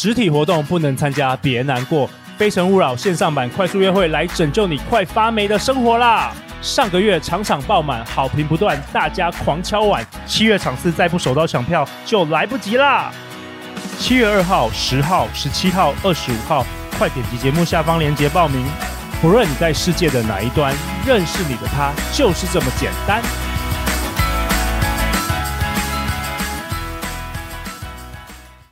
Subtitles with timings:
[0.00, 2.08] 实体活动不能参加，别难过。
[2.36, 6.32] 非诚勿扰线上版快速约会来拯救你快发霉的生活啦！
[6.62, 10.06] 上个月场场爆满，好评不断，大家狂敲碗。
[10.24, 13.10] 七月场次再不手刀抢票就来不及啦！
[13.98, 16.64] 七月二号、十号、十七号、二十五号，
[16.96, 18.64] 快点击节目下方链接报名。
[19.20, 20.72] 不论你在世界的哪一端，
[21.04, 23.20] 认识你的他就是这么简单。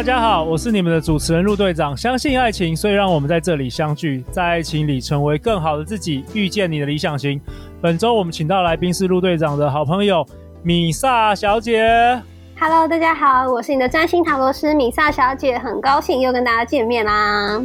[0.00, 1.94] 大家好，我是你们的主持人陆队长。
[1.94, 7.38] 相信爱情，所以让我们在这里相聚，在爱情里成为更好的自己，遇见你的理想型。
[7.82, 10.26] 本周我们请到来宾是陆队长的好朋友
[10.62, 12.18] 米萨小姐。
[12.58, 17.60] Hello，大家好，我是你的占星塔罗师米萨小姐，很高兴又跟大家见面啦。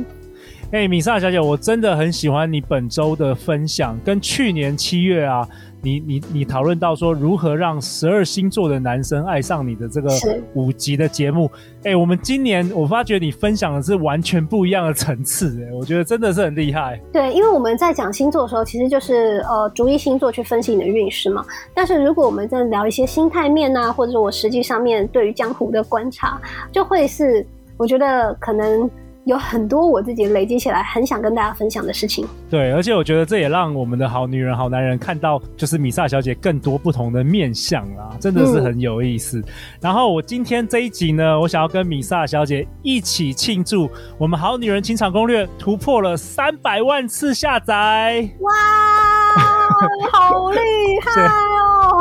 [0.71, 5.47] 哎，米莎小姐，我真的很喜欢你本周的分享，跟去年七月啊。
[5.81, 10.09] 你你你讨论到说如何让十二星座的男生爱上你的这个
[10.55, 11.45] 五集的节目，
[11.83, 16.99] 哎、欸，我们今年我发觉你分享的是完全不一样的层次，哎，我觉得真的是很厉害。
[17.13, 21.45] 对，因为我们在讲星座的时候，其实就是呃逐一星座去分析你的运势嘛。
[21.71, 27.45] 但是如果我们在聊一些心态面啊，或者我实际上面对于江湖的观察，就会是
[27.77, 28.89] 我觉得可能。
[29.25, 32.27] 有很多我自己累积起来很想跟大家分享的事情。
[32.47, 39.39] 对，而且我觉得这也让我们的好女人、好男人看到，就是米萨小姐更多不同的面相啊，真的是很有意思。
[39.39, 39.45] 嗯、
[39.81, 48.29] 然后我今天这一集呢，我想要跟米萨小姐一起庆祝我们好女人情场攻略突破了三百万次下载。
[48.41, 48.51] 哇，
[50.11, 50.59] 好厉
[51.03, 51.29] 害哦，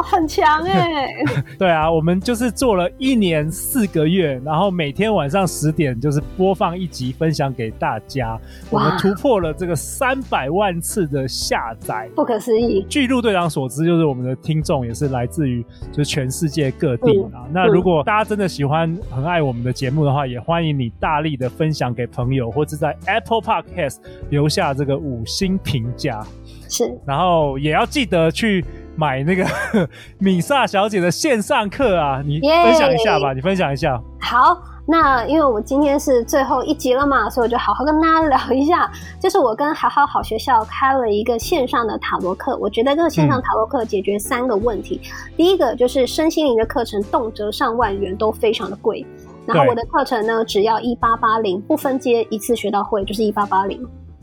[0.05, 1.09] 很强哎。
[1.59, 7.15] 对啊，我们就是做了一年四个月，然后每天晚上十点就是播放一集。
[7.15, 8.39] 分享给大家，
[8.71, 12.85] 我们突破了这个三百万次的下载，不可思议。
[12.89, 17.47] 据陆队长所知，就是我们的听众也是来自于就是全世界各地啊。
[17.47, 23.99] 嗯、那如果大家真的喜欢、很爱我们的节目的话，也欢迎你大力的分享给朋友，或者在 Apple Podcast
[24.29, 26.27] 留下这个五星评价。
[26.69, 28.65] 是，然后也要记得去
[28.97, 29.45] 买那个
[30.19, 33.33] 米萨小姐的线上课啊，你分享一下吧!
[33.33, 34.01] 你分享一下。
[34.21, 34.61] 好。
[34.87, 38.87] 那因为我今天是最后一集了嘛，所以我就好好跟大家聊一下。
[39.19, 45.01] 就是我跟好好好学校开了一个线上的塔罗课，我觉得这个线上塔罗课解决三个问题。
[45.03, 49.07] 嗯、第一个就是身心灵的课程动辄上万元，都非常的贵。
[49.47, 53.83] 然后我的课程呢，只要一八八零，不分阶，一次学到会就是一八八零。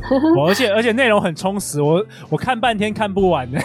[0.48, 3.60] 而且而且内容很充实，我我看半天看不完 呢，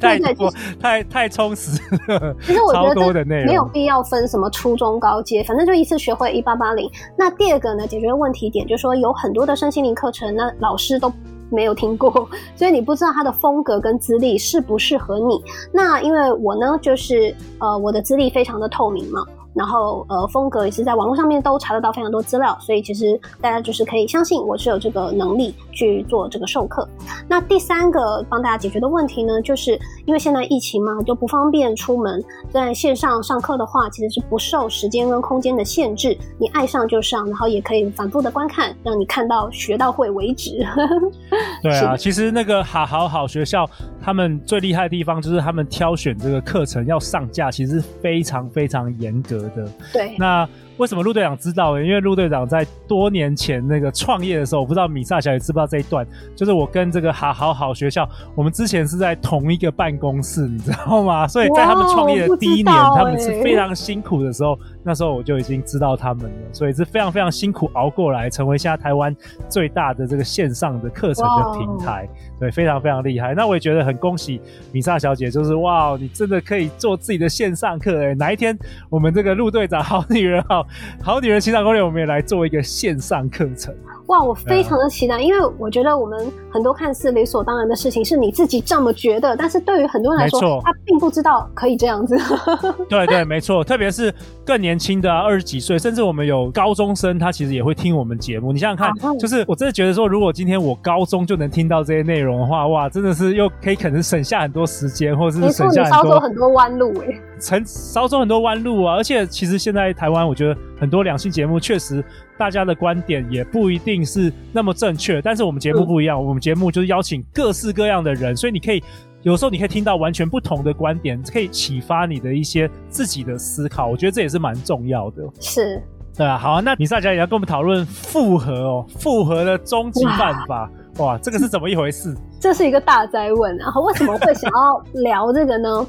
[0.00, 2.34] 太多太太充实了。
[2.42, 6.90] 其实我觉得没有必要分什么初中高阶，反正就一次学会一八八零。
[7.16, 11.12] 那第二个呢，解决问题点就是说有很多的身心灵课程，那老师都
[11.50, 15.42] 没有听过，所以你不知道他的风格跟资历适不适合你。
[15.72, 19.24] 那因为我呢，就是呃我的资历非常的透明嘛。
[19.54, 26.88] 然后，呃，风格也是在网络上面都查得到非常多资料，所以其实大家就是可以相信我是有这个能力去做这个授课。
[27.28, 40.66] 那第三个帮大家解决的问题呢，就是因为现在疫情嘛，就不方便出门，在线上上课的话，其实是不受时间跟空间的限制，你爱上就上，然后也可以反复的观看，让你看到学到会为止。
[41.62, 43.68] 对啊，其实那个好好好学校，
[44.00, 49.41] 他们最厉害的地方就是他们挑选这个课程要上架，其实非常非常严格。
[49.50, 49.68] 的。
[49.92, 50.48] 对，那
[50.78, 51.84] 为什么陆队长知道呢？
[51.84, 61.26] 因为陆队长在多年前那个创业的时候，我不知道米萨小姐知不知道这一段，就是我跟这个好好好学校，我们之前是在同一个办公室，你知道吗？
[61.28, 69.14] 所以在他们创业的第一年，欸、他们是非常辛苦的时候，那时候我就已经知道他们了，所以是非常非常辛苦熬过来，成为现在台湾
[69.48, 72.08] 最大的这个线上的课程的平台，
[72.40, 73.34] 对，非常非常厉害。
[73.34, 74.40] 那我也觉得很恭喜
[74.72, 78.58] 米萨小姐，就是哇，你真的可以做自己的线上课哎、欸，哪一天
[78.88, 80.61] 我们这个陆队长好女人好
[81.02, 83.74] 好女人情场攻略，我们也来做一个线上课程。
[84.12, 92.14] 哇，我非常的期待，因为我觉得我们很多看似理所当然的事情，是你自己这么觉得，但是对于很多人来说，他并不知道可以这样子。
[92.90, 94.14] 对对，没错，特别是
[94.44, 98.52] 更年轻的啊，二十几岁，甚至我们有高中生，他其实也会听我们节目。
[98.52, 108.96] 你想想看，啊，就是我真的觉得说，如果今天我高中就能听到这些内容的话，哇，真的是又可以可能省下很多时间，或者是省下很多，少走很多弯路哎，成少走很多弯路啊！
[108.96, 112.04] 而且其实现在台湾，我觉得很多两性节目确实。
[112.36, 118.82] 大家的观点也不一定是那么正确，但是我们节目不一样，嗯、我们节目就是邀请各式各样的人，所以你可以
[119.22, 123.86] 有时候你可以听到完全不同的观点，可以启发你的一些自己的思考。
[123.86, 125.22] 我觉得这也是蛮重要的。
[125.38, 125.80] 是，
[126.16, 126.36] 对啊。
[126.36, 130.68] 好啊，那米萨小姐要跟我们讨论复合哦，复合的终极办法。
[130.96, 132.12] 哇，哇，这个是怎么一回事？
[132.40, 133.72] 这是一个大哉问啊！
[133.86, 135.86] 为什么会想要聊这个呢？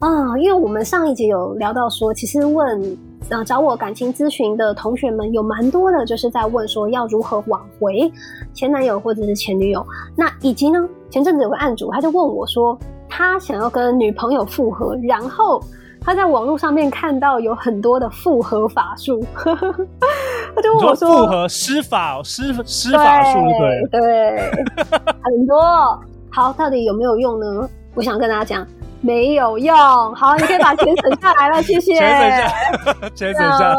[0.00, 2.98] 啊，因为我们上一集有聊到说，其实问
[3.30, 8.10] 呃找我感情咨询的同学们有蛮多的，就是在问说要如何挽回
[8.54, 9.86] 前男友或者是前女友。
[10.16, 12.78] 那以及呢，前阵子有个案主他就问我说，
[13.08, 15.62] 他想要跟女朋友复合，然后
[16.00, 23.38] 他在网络上面看到有很多的复合法术，他就问我说，复合施法施施法术
[23.90, 24.64] 对对，
[25.22, 25.60] 很多
[26.30, 27.68] 好，到底有没有用呢？
[27.94, 28.66] 我想跟大家讲。
[29.00, 29.76] 没有用，
[30.14, 31.94] 好，你可以把钱省下来了， 谢谢。
[31.94, 33.74] 钱省下， 钱省下。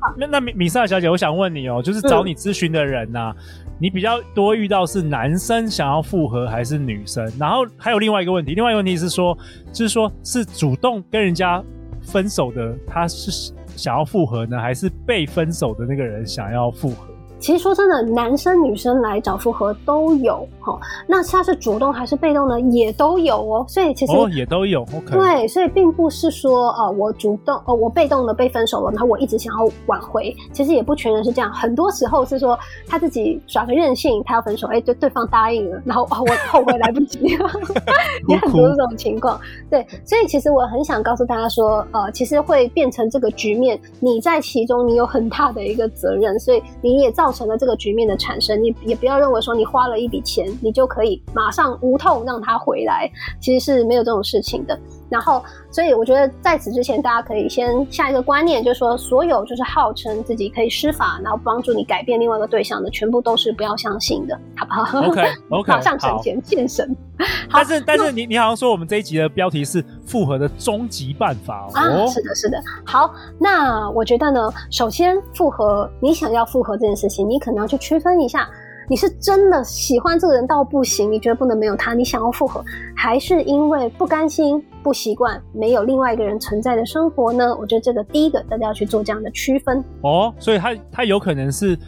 [0.00, 7.30] 好， 那那米米萨小姐，我想问你哦，就是找你咨询的人呐、啊，嗯、你比较多遇到是男生想要复合还是女生？
[7.38, 9.36] 然后还有另外一个问题，另外一个问题是说，
[9.72, 11.62] 就是说是主动跟人家
[12.02, 17.13] 分手的，他是想要复合呢，还是被分手的那个人想要复合？
[17.38, 22.58] 其实说真的，男生女生来找复合都有哦，那他是主动还是被动呢？
[22.70, 23.66] 也都有哦。
[23.68, 25.10] 所以其实哦也都有，OK。
[25.10, 31.52] 对，所以并不是说呃我主动哦我被动的被分手了，然后我一直想要挽回，其实也不全然是这样。
[31.52, 37.36] 很多时候是说他自己耍个任性，他要分手，哎对对方答应了，然后哦我后悔来不及，
[38.26, 39.38] 也很多这种情况。
[39.68, 47.33] 对，所以其实我很想告诉大家说，呃，其实会变成这个局面，你在其中你有很大的一个责任，所以你也造。
[47.34, 53.10] 成了这个局面的产生，你也不要认为说你花了一笔钱，你就可以马上无痛让他回来，
[53.40, 54.78] 其实是没有这种事情的。
[55.08, 66.96] 然后，所以我觉得在此之前，大家可以先下一个观念，就是说，所有就是号称自己可以施法，然后帮助你改变另外一个对象的，全部都是不要相信的，好不好？OK OK， 马上省钱见神。
[67.52, 71.70] 但是但是你你好像说我们这一集的标题是复合的终极办法哦。
[71.74, 72.60] 啊，是的，是的。
[72.84, 78.48] 好，那我觉得呢，首先复合，你想要复合这件事情，你可能要去区分一下。
[78.88, 82.64] 你是真的喜欢这个人到不行，你觉得不能没有他，你想要复合，
[82.94, 87.56] 还是因为不甘心、不习惯没有另外一个人存在的生活呢？
[87.56, 90.34] 我觉得这个第一个大家要去做这样的区分哦。
[90.38, 91.78] 所以他他有可能是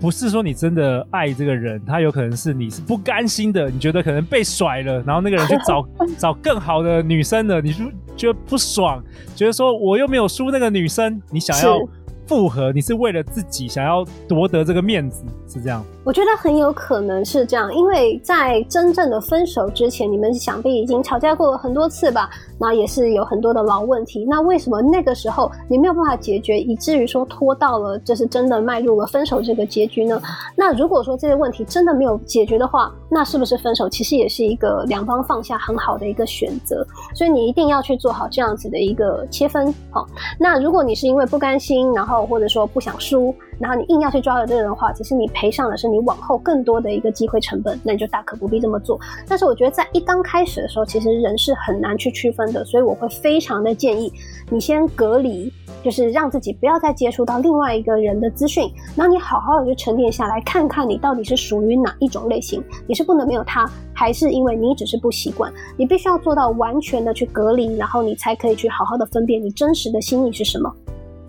[0.00, 5.86] 不是说你真的爱这个人，他有可能是你是不甘心的，你觉得可能被甩了，然后那个人去找
[6.18, 7.84] 找更好的女生了，你就
[8.16, 9.02] 觉得不爽，
[9.34, 11.78] 觉得说我又没有输那个女生，你想要
[12.26, 15.84] 复合，你是为了自己想要夺得这个面子，是这样。
[16.04, 22.28] 我觉得很有可能是这样，因为在真正的分手之前，你们想必已经吵架过了很多次吧？
[22.58, 24.24] 那也是有很多的老问题。
[24.28, 30.20] 那为什么那个时候你没有办法解决，以至于说拖到了就是真的迈入了分手这个结局呢？
[30.56, 36.86] 那如果说这些问题真的没有解决的话，那是不是分手其实也是一个两方放下很好的一个选择？
[37.14, 39.72] 所以你一定要去做好这样子的一个切分。
[39.90, 40.06] 好，
[40.38, 48.98] 那如果你是因为不甘心，然后或者说不想输，然后你硬要去抓着这个人的话，其实你赔上的是你往后更多的一个机会成本，那你就大可不必这么做。
[49.26, 54.12] 但是我觉得在一刚开始的时候，其实人是很难去区分的，所以我会非常的建议
[54.50, 55.52] 你先隔离，
[55.82, 65.52] 就是让自己不要再接触到另外一个人的资讯，然后你好好的就沉淀下来，看看你到底是属于哪一种类型，你是不能没有他，还是因为你只是不习惯？
[65.76, 70.72] 你必须要做到完全的去隔离，然后你才可以去好好的分辨你真实的心意是什么。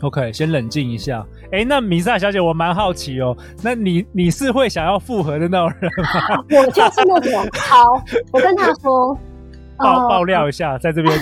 [0.06, 1.26] OK，先冷静一下。
[1.52, 3.36] 哎，那米萨小姐，我蛮好奇哦。
[3.64, 6.44] 那你你是会想要复合的那种人吗？
[6.62, 7.48] 我就是那种。
[7.54, 8.00] 好，
[8.32, 9.18] 我跟他说，
[9.80, 11.20] 爆爆料一下，在这边。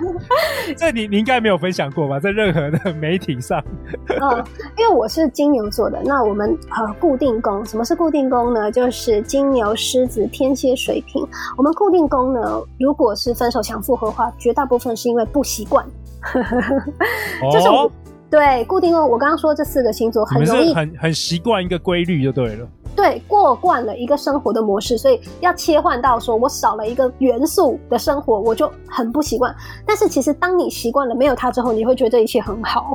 [0.78, 2.18] 这你你应该没有分享过吧？
[2.18, 3.62] 在任何的媒体上。
[4.08, 4.42] 嗯，
[4.78, 6.00] 因为我是金牛座的。
[6.02, 8.72] 那我们呃固定宫，什么是固定宫呢？
[8.72, 11.22] 就是金牛、狮子、天蝎、水瓶。
[11.58, 15.84] 我们固定宫呢，如果是分手想复合的话，绝大部分是因为不习惯。
[17.52, 17.90] 就是我、哦、
[18.30, 29.54] 对固定哦，我刚刚说这四个星座很容易很很习惯一个规律就对了，对过惯了一个生活的模式，所以要切换到说我少了一个元素的生活，我就很不习惯。
[29.86, 32.92] 但是其实当你习惯了没有它之后，你会觉得这一切很好。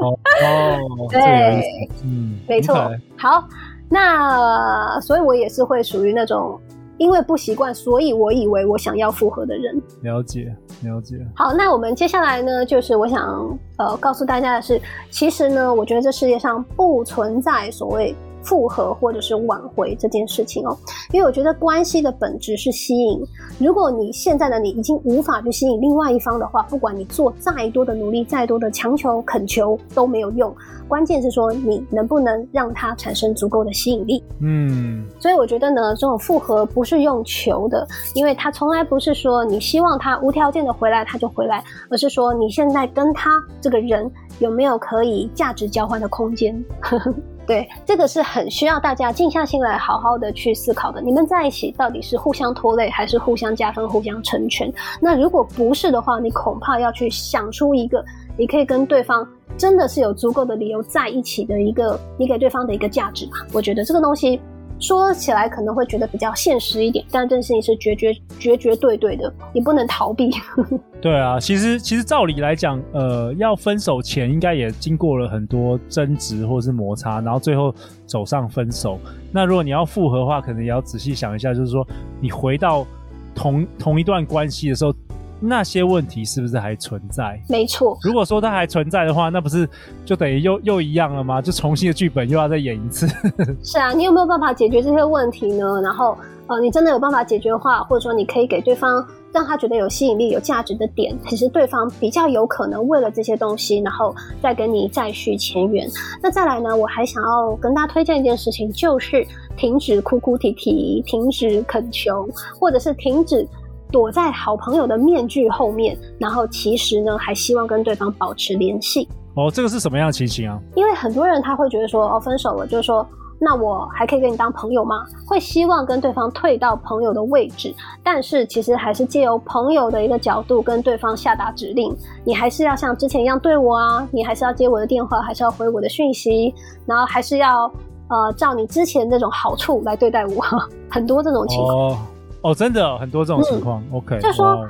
[0.00, 1.62] 哦， 哦对，
[2.02, 2.74] 嗯，没错。
[3.16, 3.44] 好，
[3.88, 6.60] 那所以我也是会属于那种。
[7.00, 9.74] 因为不习惯，所以我以为我想要复合的人。
[10.02, 11.16] 了解，了解。
[11.34, 14.78] 好，那我们接下来呢，就是我想呃告诉大家的是，
[15.10, 20.76] 其实呢，我觉得这世界上不存在所谓复合或者是挽回这件事情哦，
[21.12, 23.20] 因为我觉得关系的本质是吸引。
[23.58, 30.54] 如果你现在的你已经无法去吸引另外一方的话，不管你做再多的努力、再多的强求、恳求都没有用。
[30.88, 34.22] 关键是说你能不能让他产生足够的吸引力。
[34.40, 43.30] 嗯，所以我觉得呢，这种复合不是用求的，因为他从来不是说你希望他无条件的回来他就回来，而是说你现在跟他
[43.60, 46.60] 这个人有没有可以价值交换的空间。
[47.50, 51.02] 对，这个是很需要大家静下心来好好的去思考的。
[51.02, 54.72] 你们在一起到底是互相拖累，还是互相加分、互相成全？
[55.00, 58.04] 那如果不是的话，你恐怕要去想出一个，
[58.38, 59.26] 你可以跟对方
[59.58, 63.32] 真的是有足够的理由在一起的一个，你给对方的一个价值吧。
[63.52, 64.40] 我觉得这个东西。
[64.80, 70.30] 说起来可能会觉得比较现实一点，但这件事情是绝绝绝绝对对的，你不能逃避。
[71.00, 77.74] 对啊，其实其实照理来讲，呃，要分手前应该也经过了很多争执或是摩擦，然后最后
[78.06, 78.98] 走上分手。
[79.30, 81.86] 那如果你要复合的话，可能也要仔细想一下，就是说
[82.20, 82.86] 你回到
[83.34, 84.92] 同同一段关系的时候。
[85.40, 87.40] 那些问题是不是还存在？
[87.48, 87.98] 没错。
[88.02, 89.68] 如果说它还存在的话，那不是
[90.04, 91.40] 就等于又又一样了吗？
[91.40, 93.06] 就重新的剧本又要再演一次。
[93.64, 95.80] 是啊，你有没有办法解决这些问题呢？
[95.82, 96.16] 然后，
[96.46, 105.88] 呃，你真的有办法解决的话，或者说你可以给对方让他觉得有吸引力、有价值的点，其实对方比较有可能为了这些东西，然后再跟你再续前缘。
[106.22, 112.28] 那再来呢，我还想要跟大家推荐一件事情，就是停止哭哭啼啼，停止恳求，
[112.58, 113.46] 或者是停止。
[113.90, 119.08] 躲在好朋友的面具后面，然后其实呢，还希望跟对方保持联系。
[119.34, 120.58] 哦，这个是什么样的情形啊？
[120.74, 123.06] 因为很多人他会觉得说，哦，分手了，就是说，
[123.38, 125.04] 那我还可以跟你当朋友吗？
[125.26, 136.52] 会希望跟对方退到朋友的位置，但是其实还是借由朋友的一个角度跟对方下达指令，你还是要像之前一样对我啊，你还是要接我的电话，还是要回我的讯息，
[136.84, 137.70] 然后还是要
[138.08, 140.44] 呃照你之前那种好处来对待我，
[140.90, 141.76] 很多这种情况。
[141.76, 141.98] 哦
[142.42, 143.82] 哦，真的很多这种情况。
[143.90, 144.66] 嗯、OK，就说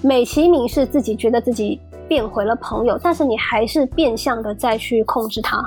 [0.00, 5.62] 美其名是自己觉得自己变回了朋友，但是你还是变相的再去控制他，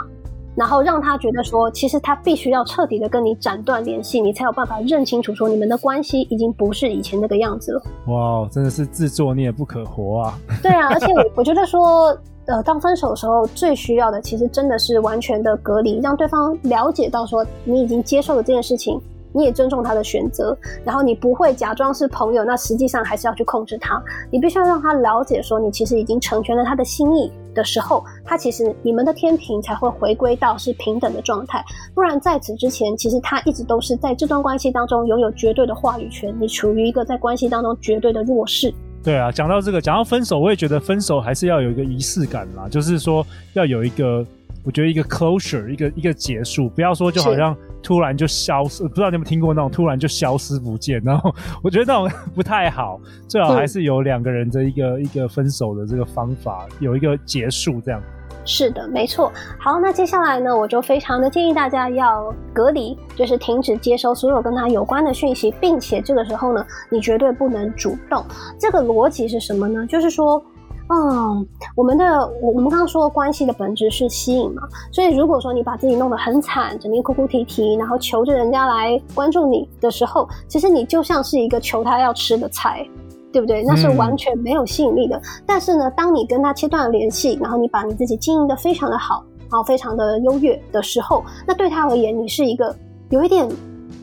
[0.56, 7.82] 然后让他觉得说，其实他必须要彻底的跟你斩断联系，你才有办法认清楚说你们的关系已经不是以前那个样子了。
[8.08, 10.38] 哇，真的是自作孽不可活啊！
[10.62, 12.16] 对啊，而且我觉得说，
[12.48, 19.02] 呃，当分手的时候最需要的，其实真的是完全的隔离，让对方了解到说你已经接受了这件事情。
[19.36, 24.02] 你也尊重他的选择，然后你不会假装是朋友，那实际上还是要去控制他。
[24.32, 31.62] 你必须要让他了解，说你其实已经成全了他的心意的时候，他其实你们的天平才会回归到是平等的状态。
[31.94, 38.74] 不然在此之前，其实他一直都是在这段关系当中拥有绝对的话语权，你处于一个在关系当中绝对的弱势。
[39.04, 44.26] 对啊，讲到这个，讲到分手，我也觉得分手还是要有一个仪式感啦，就是说要有一个。
[44.66, 58.02] 我觉得一个 closure，一个一个结束，不要说就好像突然就消失，不知道你有没有听过那种突然就消失不见，然后我觉得那种不太好，最好还是有两个人的一个、嗯、一个分手的这个方法，有一个结束这样。
[58.44, 59.32] 是的，没错。
[59.60, 68.24] 好，那接下来呢，我就非常的建议大家要隔离，就是停止接收所有跟他有关的讯息，并且这个时候呢，你绝对不能主动。
[68.60, 69.86] 这个逻辑是什么呢？
[69.86, 70.44] 就是说。
[70.88, 72.06] 嗯，我们的
[72.42, 74.62] 我我们刚刚说关系的本质是吸引嘛，
[74.92, 82.88] 所以如果说你把自己弄得很惨，整天哭哭啼啼，然后求着人家来关注你的时候，其实你就像是一个求他要吃的菜，
[83.34, 83.64] 对不对？
[83.64, 85.18] 那是完全没有吸引力的。
[85.18, 92.76] 嗯、但是呢，当你跟他切断了联系，然后你把你自己经营的非常的好，然后非常的优越的时候，那对他而言，你是一个
[93.10, 93.50] 有一点。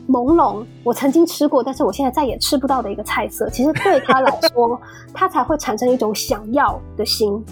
[0.07, 3.49] 朦胧，我曾经吃过，但是我现在再也吃不到的一个菜色。
[3.49, 4.79] 其实对他来说，
[5.13, 7.43] 他才会产生一种想要的心。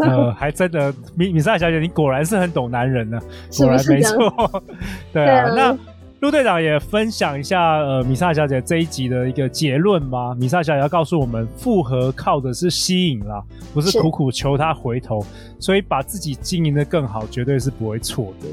[0.00, 3.92] 呃， 还真的，米米莎小姐，你果然是很懂男人呢，是不是？
[3.92, 4.62] 没错，
[5.12, 5.52] 对啊。
[5.54, 5.76] 那
[6.20, 10.34] 陆队长也分享一下，呃，米莎小姐这一集的一个结论吧。
[10.34, 13.42] 米莎小姐要告诉我们，复合靠的是吸引啦，
[13.74, 15.22] 不是苦苦求他回头，
[15.60, 18.48] 所以把自己经营的更好，绝对是不会错的。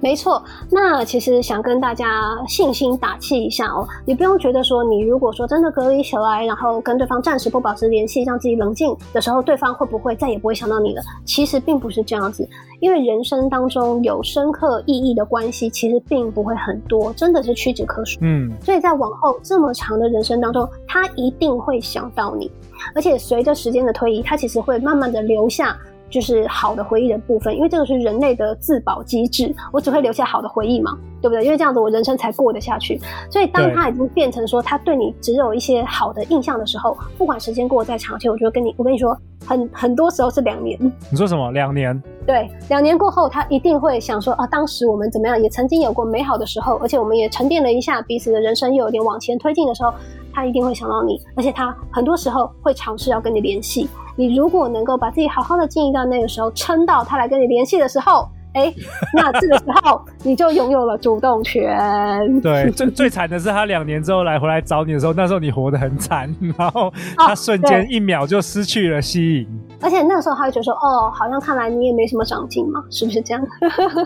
[0.00, 11.02] 没错，那其实想跟大家信心打气一下哦，你不用觉得说，你如果说真的隔离起来，然后跟对方暂时不保持联系，让自己冷静的时候，对方会不会再也不会想到你了？
[11.24, 12.46] 其实并不是这样子，
[12.80, 18.18] 因为人生当中有深刻意义的关系，其实并不会很多，真的是屈指可数。
[18.20, 22.50] 嗯，所以在往后这么长的人生当中，他一定会想到你，
[22.94, 25.76] 而且随着时间的推移，他其实会慢慢的留下。
[26.08, 31.44] 就是好的回忆的部分，因为这个是人类的自保机制，我只会留下好的回忆嘛，对不对？
[31.44, 33.00] 因为这样子我人生才过得下去。
[33.30, 40.78] 所以当他已经变成说他对你只有一些好的印象的时候，不管时间过得再长，其实我就跟你，我跟你说，很很多时候是两年。
[41.10, 41.50] 你说什么？
[41.52, 42.00] 两年？
[42.26, 49.92] 对，两年过后，他一定会想说啊，当时我们怎么样，也曾经有过美好的时候，而且我们也沉淀了一下彼此的人生，又有点往前推进的时候，
[50.36, 53.88] 他一定会想到你，而且他很多时候会尝试要跟你联系。
[54.16, 58.74] 你如果能够把自己好好的经营到那个时候，撑到他来跟你联系的时候，哎、欸，
[59.16, 62.38] 那这个时候你就拥有了主动权。
[62.42, 69.48] 对，最 最惨的是他两年之后来回来找你的时候，那时候你活得很惨，然后他瞬间一秒就失去了吸引。
[69.76, 73.46] 哦、而且那个时候他会觉得说，哦，好像看来你也没什么长进嘛，是不是这样？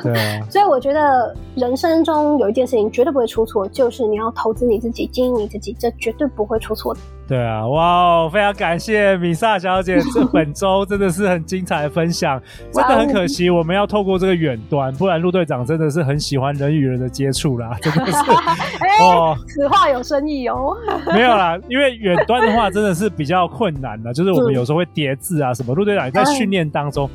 [0.02, 0.46] 对、啊。
[0.50, 7.00] 所以我觉得人生中有一件事情绝对不会出错，就是你要投资你自己，经营你自己，这绝对不会出错的。
[7.28, 18.18] 对啊，哇哦，非常感谢米萨小姐，这 本周真的是很精彩的分享，真的很可惜我们要透过这个远端，不然陆队长真的是很喜欢人与人的接触啦，真的是。
[18.18, 20.76] 欸、哦，此话有深意哦。
[21.12, 27.08] 没有啦，因为远端的话真的是比较困难的，就是我们有时候会叠字啊什么，陆队长也在训练当中。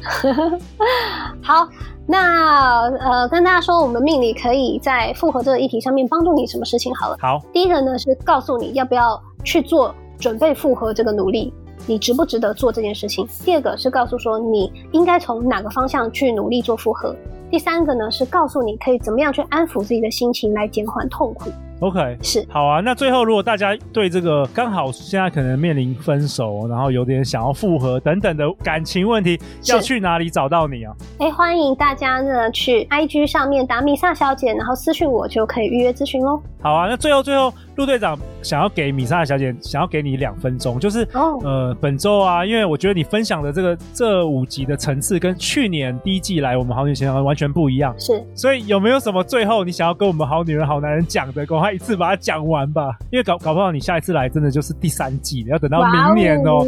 [1.42, 1.68] 好，
[2.06, 7.18] 那呃跟大家说，我们命理可以在复合这个议题上面帮助你什么事情好了。
[7.20, 9.94] 好，第一个呢是告诉你要不要去做。
[10.18, 11.54] 准备复合这个努力，
[11.86, 13.28] 你值不值得做这件事情？
[13.44, 17.14] 第二个是告诉说你应该从哪个方向去努力做复合。
[17.52, 21.52] 第三个呢是告诉你可以怎么样去安抚自己的心情来减缓痛苦。
[21.86, 22.80] OK，是好啊。
[22.80, 30.92] 那最后，如果大家对这个刚好现在可能面临分手，然后有点想要复合等等的感情问题，要去哪里找到你啊？
[31.20, 36.42] 哎，欢迎大家呢去 IG 上面打米萨小姐，然后私讯我就可以预约咨询喽。
[36.60, 41.44] 好啊，那最后最后，陆队长想要给米萨小姐，想要给你两分钟，就是、oh.
[41.44, 51.46] 呃本周啊，因为我觉得你分享的这个这五集的层次跟去年第一季来我们好女人完全不一样，是，所以有没有什么最后你想要跟我们好女人好男人讲的？
[51.46, 56.66] 赶快一次把它讲完吧，因为搞搞不好你下一次来真的就是第三季，要等到明年哦。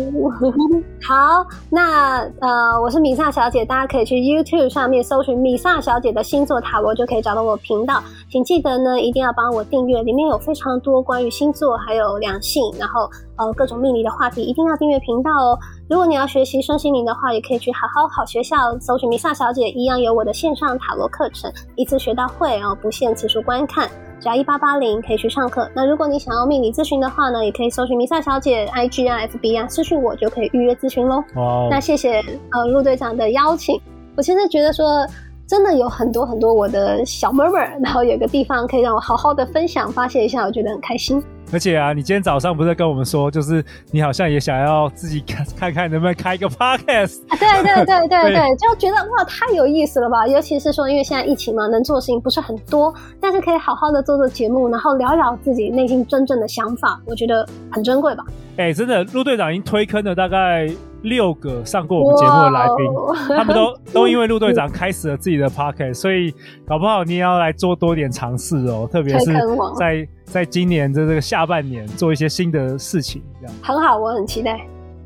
[1.07, 9.97] 好，那呃我是米萨小姐，大家可以去 YouTube 上面搜寻米萨小姐的星座塔罗，就可以找到我频道，请记得呢一定要帮我订阅。
[10.07, 15.57] 里面有非常多关于星座还有两性，然后呃各种命理的话题，一定要订阅频道哦。
[15.89, 23.89] 如果你要学习身心灵的话，也可以去好好好学校搜寻米萨小姐，一样有我的线上塔罗课程，一次学到会哦，不限次数观看，
[24.19, 25.69] 只要一八八零可以去上课。
[25.75, 31.23] 那如果你想要命理咨询的话呢，也可以搜寻米萨小姐 IG 啊 FB 啊私讯我就可以预约咨询喽。
[31.35, 32.19] 哦，那谢谢
[32.51, 33.79] 呃陆队长的邀请，
[34.15, 35.05] 我现在觉得说。
[35.47, 41.23] 真的有很多很多我的小 murmur，然后有个地方可以让我好好的分享发泄一下，我觉得很开心。
[41.53, 47.37] 而且啊，你今天早上不是跟我们说，就是你好像也想要自己看看看能不能开一个 podcast 啊？
[47.39, 50.27] 对对对对对，就觉得哇太有意思了吧！
[50.27, 58.25] 尤其是说，因为现在疫情嘛，能做的事情不是很多，但是可以好好的做做节目，然后聊聊自己内心真正的想法，我觉得很珍贵吧。
[58.57, 60.67] 哎、欸，真的，陆队长已经推坑了大概。
[61.09, 66.33] 六个上过我们节目的来宾，他们都 都因为陆队长开始了自己的 podcast，所以
[66.65, 69.33] 搞不好你也要来做多点尝试哦，特别是
[69.77, 74.59] 在在今年的这个下半年做一些新的事情，这样很好，我很期待。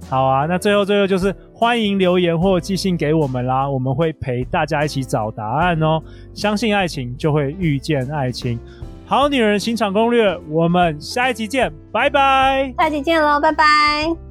[0.09, 6.01] 好啊，那最后最后就是欢迎留言或寄信给我们啦，我们会陪大家一起找答案哦。
[6.33, 8.59] 相信爱情，就会遇见爱情。
[9.05, 12.73] 好女人情场攻略，我们下一集见，拜拜。
[12.77, 14.30] 下一集见喽，拜拜。